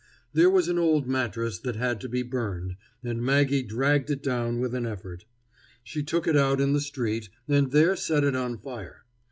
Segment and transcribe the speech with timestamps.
[0.33, 4.59] There was an old mattress that had to be burned, and Maggie dragged it down
[4.59, 5.25] with an effort.
[5.83, 9.05] She took it out in the street, and there set it on fire.